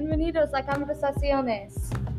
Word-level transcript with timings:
Bienvenidos 0.00 0.54
a 0.54 0.62
Conversaciones. 0.62 1.74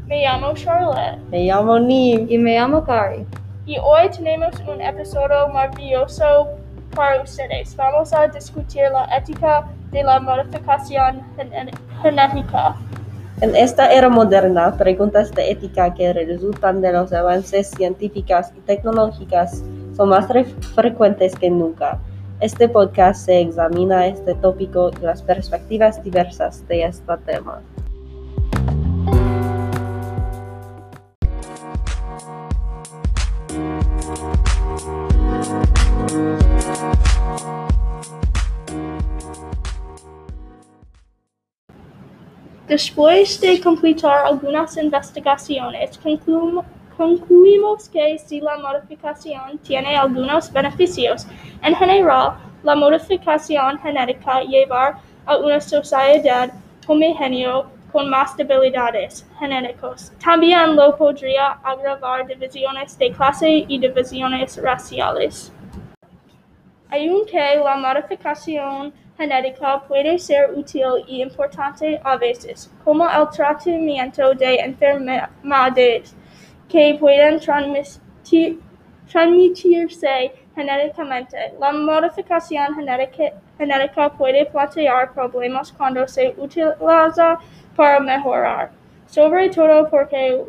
Me 0.06 0.22
llamo 0.26 0.54
Charlotte 0.54 1.18
Me 1.32 1.46
llamo 1.46 1.80
Nim. 1.80 2.28
Y 2.30 2.38
me 2.38 2.56
llamo 2.60 2.84
Kari. 2.84 3.26
y 3.66 3.78
hoy 3.78 4.10
tenemos 4.14 4.54
un 4.68 4.82
episodio 4.82 5.48
maravilloso 5.54 6.50
para 6.94 7.22
ustedes. 7.22 7.74
Vamos 7.78 8.12
a 8.12 8.28
discutir 8.28 8.82
la 8.92 9.06
ética 9.18 9.66
de 9.94 10.04
la 10.04 10.20
modificación 10.20 11.22
gen- 11.38 11.72
genética. 12.02 12.76
En 13.40 13.56
esta 13.56 13.90
era 13.94 14.10
moderna, 14.10 14.76
preguntas 14.76 15.32
de 15.32 15.50
ética 15.52 15.94
que 15.94 16.12
resultan 16.12 16.82
de 16.82 16.92
los 16.92 17.14
avances 17.14 17.70
científicos 17.70 18.48
y 18.58 18.60
tecnológicos 18.60 19.64
son 19.96 20.10
más 20.10 20.28
fre- 20.28 20.54
frecuentes 20.76 21.34
que 21.34 21.50
nunca. 21.50 21.98
Este 22.42 22.70
podcast 22.70 23.26
se 23.26 23.42
examina 23.42 24.08
este 24.08 24.34
tópico 24.34 24.92
y 25.02 25.04
las 25.04 25.22
perspectivas 25.22 26.02
diversas 26.02 26.66
de 26.70 26.86
este 26.86 27.18
tema. 27.26 27.62
Después 42.68 43.42
de 43.42 43.60
completar 43.60 44.26
algunas 44.26 44.78
investigaciones, 44.78 46.00
conclu- 46.02 46.64
concluimos 47.00 47.88
que 47.88 48.20
si 48.20 48.42
la 48.42 48.58
modificación 48.58 49.58
tiene 49.60 49.96
algunos 49.96 50.52
beneficios, 50.52 51.26
en 51.64 51.74
general, 51.74 52.34
la 52.62 52.76
modificación 52.76 53.80
genética 53.80 54.42
lleva 54.42 55.00
a 55.26 55.38
una 55.38 55.62
sociedad 55.62 56.52
homogénea 56.88 57.64
con 57.94 58.10
más 58.10 58.36
debilidades 58.36 59.26
genéticas. 59.40 60.14
También 60.22 60.76
lo 60.76 60.98
podría 60.98 61.52
agravar 61.64 62.28
divisiones 62.28 62.98
de 62.98 63.12
clase 63.14 63.50
y 63.70 63.80
divisiones 63.80 64.62
raciales. 64.62 65.54
Aunque 66.92 67.62
la 67.64 67.78
modificación 67.78 68.92
genética 69.18 69.82
puede 69.88 70.20
ser 70.20 70.52
útil 70.54 71.06
y 71.08 71.22
importante 71.22 72.02
a 72.04 72.18
veces, 72.18 72.70
como 72.84 73.08
el 73.10 73.30
tratamiento 73.30 74.34
de 74.34 74.56
enfermedades 74.56 76.14
que 76.70 76.96
pueden 77.00 77.40
transmitir- 77.40 78.60
transmitirse 79.12 80.32
genéticamente, 80.56 81.38
la 81.60 81.72
modificación 81.72 82.76
genética, 82.76 83.34
puede 84.18 84.46
plantear 84.46 85.12
problemas 85.14 85.72
cuando 85.72 86.08
se 86.08 86.34
utiliza 86.38 87.38
para 87.76 88.00
mejorar, 88.00 88.70
sobre 89.08 89.50
todo 89.50 89.90
porque 89.90 90.40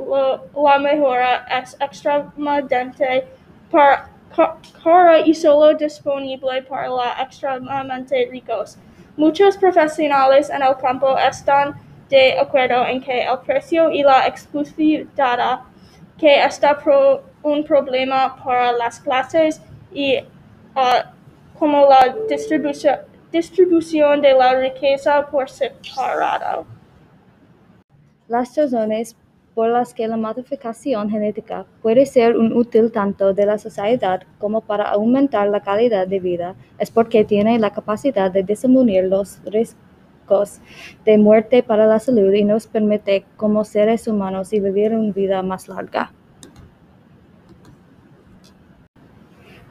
la 0.54 0.78
mejora 0.78 1.46
es 1.60 1.76
extremadamente 1.80 3.24
para- 3.70 4.08
ca- 4.36 4.56
cara 4.84 5.20
y 5.20 5.34
solo 5.34 5.74
disponible 5.74 6.62
para 6.62 6.88
los 6.88 7.02
extremadamente 7.20 8.28
ricos. 8.30 8.76
Muchos 9.16 9.56
profesionales 9.56 10.50
en 10.50 10.62
el 10.62 10.76
campo 10.76 11.16
están 11.18 11.74
de 12.08 12.38
acuerdo 12.38 12.84
en 12.86 13.00
que 13.00 13.22
el 13.22 13.38
precio 13.46 13.90
y 13.90 14.02
la 14.02 14.26
exclusividad 14.26 15.60
que 16.20 16.44
está 16.44 16.78
pro- 16.78 17.22
un 17.42 17.64
problema 17.64 18.36
para 18.44 18.72
las 18.72 19.00
clases 19.00 19.62
y 19.92 20.16
ah, 20.76 21.10
como 21.58 21.88
la 21.88 22.14
distribución, 22.28 22.96
distribución 23.32 24.20
de 24.20 24.34
la 24.34 24.54
riqueza 24.60 25.26
por 25.26 25.48
separado. 25.48 26.66
Las 28.28 28.54
razones 28.56 29.16
por 29.54 29.68
las 29.68 29.92
que 29.94 30.06
la 30.06 30.16
modificación 30.16 31.10
genética 31.10 31.66
puede 31.82 32.06
ser 32.06 32.36
un 32.36 32.52
útil 32.52 32.92
tanto 32.92 33.34
de 33.34 33.46
la 33.46 33.58
sociedad 33.58 34.22
como 34.38 34.60
para 34.60 34.84
aumentar 34.90 35.48
la 35.48 35.60
calidad 35.60 36.06
de 36.06 36.20
vida 36.20 36.54
es 36.78 36.90
porque 36.90 37.24
tiene 37.24 37.58
la 37.58 37.70
capacidad 37.70 38.30
de 38.30 38.42
disminuir 38.42 39.04
los 39.04 39.42
riesgos 39.44 39.80
de 41.04 41.18
muerte 41.18 41.62
para 41.62 41.86
la 41.86 41.98
salud 41.98 42.32
y 42.32 42.44
nos 42.44 42.66
permite 42.66 43.24
como 43.36 43.64
seres 43.64 44.06
humanos 44.06 44.50
vivir 44.50 44.94
una 44.94 45.12
vida 45.12 45.42
más 45.42 45.68
larga. 45.68 46.12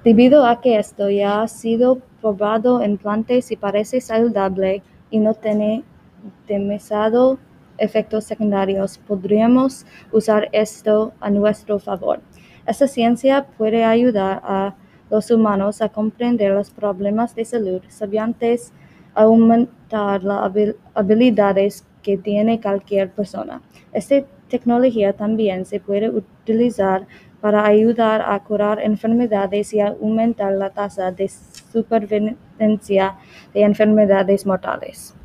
Debido 0.03 0.45
a 0.45 0.61
que 0.61 0.77
esto 0.77 1.09
ya 1.09 1.41
ha 1.41 1.47
sido 1.47 1.99
probado 2.21 2.81
en 2.81 2.97
plantas 2.97 3.51
y 3.51 3.57
parece 3.57 3.99
saludable 3.99 4.81
y 5.09 5.19
no 5.19 5.33
tiene 5.33 5.83
demasiado 6.47 7.37
efectos 7.77 8.25
secundarios, 8.25 8.97
podríamos 8.97 9.85
usar 10.11 10.49
esto 10.51 11.13
a 11.19 11.29
nuestro 11.29 11.79
favor. 11.79 12.21
Esta 12.65 12.87
ciencia 12.87 13.47
puede 13.57 13.83
ayudar 13.83 14.41
a 14.43 14.75
los 15.09 15.31
humanos 15.31 15.81
a 15.81 15.89
comprender 15.89 16.51
los 16.51 16.69
problemas 16.69 17.35
de 17.35 17.45
salud 17.45 17.81
sabientes, 17.87 18.73
las 19.91 20.23
habil- 20.23 20.75
habilidades 20.93 21.85
que 22.01 22.17
tiene 22.17 22.61
cualquier 22.61 23.11
persona. 23.11 23.61
Esta 23.91 24.23
tecnología 24.47 25.13
también 25.13 25.65
se 25.65 25.79
puede 25.79 26.09
utilizar 26.09 27.07
para 27.41 27.65
ayudar 27.65 28.21
a 28.21 28.43
curar 28.43 28.79
enfermedades 28.81 29.73
y 29.73 29.79
aumentar 29.79 30.53
la 30.53 30.69
tasa 30.69 31.11
de 31.11 31.29
supervivencia 31.29 33.15
de 33.53 33.61
enfermedades 33.61 34.45
mortales. 34.45 35.15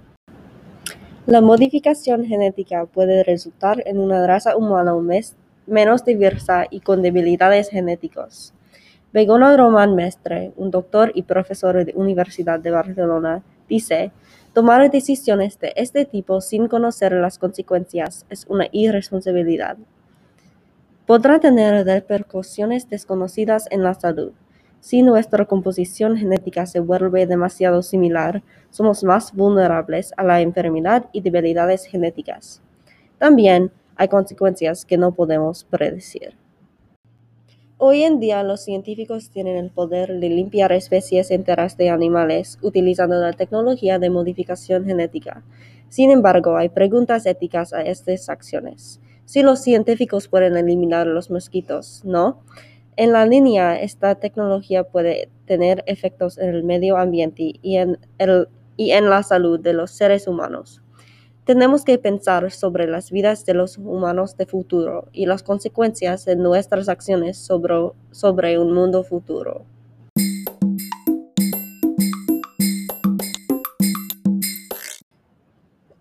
La 1.26 1.40
modificación 1.40 2.24
genética 2.24 2.84
puede 2.84 3.24
resultar 3.24 3.82
en 3.86 3.98
una 3.98 4.26
raza 4.26 4.56
humana 4.56 4.94
menos 5.66 6.04
diversa 6.04 6.66
y 6.68 6.80
con 6.80 7.00
debilidades 7.00 7.70
genéticas. 7.70 8.52
Begoña 9.12 9.56
Román 9.56 9.94
Mestre, 9.94 10.52
un 10.56 10.70
doctor 10.70 11.12
y 11.14 11.22
profesor 11.22 11.84
de 11.84 11.92
Universidad 11.94 12.60
de 12.60 12.70
Barcelona, 12.70 13.42
dice, 13.68 14.12
tomar 14.54 14.88
decisiones 14.88 15.58
de 15.58 15.72
este 15.76 16.04
tipo 16.04 16.40
sin 16.40 16.68
conocer 16.68 17.12
las 17.12 17.38
consecuencias 17.38 18.24
es 18.30 18.46
una 18.48 18.68
irresponsabilidad. 18.70 19.76
Podrá 21.06 21.40
tener 21.40 21.84
repercusiones 21.84 22.88
desconocidas 22.88 23.66
en 23.70 23.82
la 23.82 23.94
salud. 23.94 24.32
Si 24.80 25.02
nuestra 25.02 25.44
composición 25.44 26.16
genética 26.16 26.66
se 26.66 26.78
vuelve 26.78 27.26
demasiado 27.26 27.82
similar, 27.82 28.42
somos 28.70 29.02
más 29.02 29.32
vulnerables 29.34 30.12
a 30.16 30.22
la 30.22 30.40
enfermedad 30.40 31.06
y 31.12 31.20
debilidades 31.20 31.84
genéticas. 31.84 32.62
También 33.18 33.72
hay 33.96 34.08
consecuencias 34.08 34.84
que 34.84 34.96
no 34.96 35.12
podemos 35.12 35.64
predecir. 35.64 36.43
Hoy 37.76 38.04
en 38.04 38.20
día 38.20 38.44
los 38.44 38.62
científicos 38.62 39.30
tienen 39.30 39.56
el 39.56 39.68
poder 39.68 40.20
de 40.20 40.28
limpiar 40.28 40.70
especies 40.70 41.32
enteras 41.32 41.76
de 41.76 41.90
animales 41.90 42.56
utilizando 42.62 43.16
la 43.16 43.32
tecnología 43.32 43.98
de 43.98 44.10
modificación 44.10 44.84
genética. 44.84 45.42
Sin 45.88 46.12
embargo, 46.12 46.56
hay 46.56 46.68
preguntas 46.68 47.26
éticas 47.26 47.72
a 47.72 47.82
estas 47.82 48.28
acciones. 48.28 49.00
Si 49.24 49.42
los 49.42 49.60
científicos 49.60 50.28
pueden 50.28 50.56
eliminar 50.56 51.08
los 51.08 51.32
mosquitos, 51.32 52.02
¿no? 52.04 52.44
En 52.94 53.10
la 53.10 53.26
línea, 53.26 53.80
esta 53.80 54.14
tecnología 54.14 54.84
puede 54.84 55.28
tener 55.44 55.82
efectos 55.88 56.38
en 56.38 56.50
el 56.50 56.62
medio 56.62 56.96
ambiente 56.96 57.54
y 57.60 57.76
en, 57.76 57.98
el, 58.18 58.46
y 58.76 58.92
en 58.92 59.10
la 59.10 59.24
salud 59.24 59.58
de 59.58 59.72
los 59.72 59.90
seres 59.90 60.28
humanos. 60.28 60.83
Tenemos 61.44 61.84
que 61.84 61.98
pensar 61.98 62.50
sobre 62.50 62.86
las 62.86 63.10
vidas 63.10 63.44
de 63.44 63.52
los 63.52 63.76
humanos 63.76 64.38
de 64.38 64.46
futuro 64.46 65.08
y 65.12 65.26
las 65.26 65.42
consecuencias 65.42 66.24
de 66.24 66.36
nuestras 66.36 66.88
acciones 66.88 67.36
sobre, 67.36 67.90
sobre 68.12 68.58
un 68.58 68.72
mundo 68.72 69.04
futuro. 69.04 69.66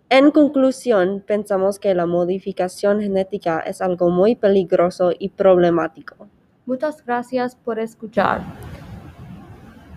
En 0.08 0.32
conclusión, 0.32 1.22
pensamos 1.28 1.78
que 1.78 1.94
la 1.94 2.06
modificación 2.06 3.02
genética 3.02 3.60
es 3.60 3.82
algo 3.82 4.10
muy 4.10 4.36
peligroso 4.36 5.12
y 5.18 5.28
problemático. 5.28 6.30
Muchas 6.66 7.04
gracias 7.04 7.58
por 7.58 7.80
escuchar. 7.80 8.63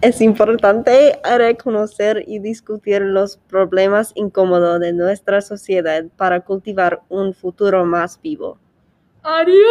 Es 0.06 0.20
importante 0.20 1.18
reconocer 1.24 2.22
y 2.28 2.38
discutir 2.38 3.02
los 3.02 3.38
problemas 3.38 4.12
incómodos 4.14 4.78
de 4.78 4.92
nuestra 4.92 5.40
sociedad 5.40 6.04
para 6.16 6.42
cultivar 6.42 7.02
un 7.08 7.34
futuro 7.34 7.84
más 7.84 8.20
vivo. 8.22 8.56
Adiós. 9.24 9.66